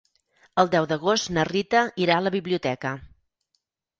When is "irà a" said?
2.05-2.25